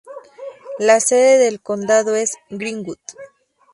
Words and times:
La 0.79 0.99
sede 0.99 1.37
del 1.37 1.61
condado 1.61 2.15
es 2.15 2.33
Greenwood. 2.49 2.97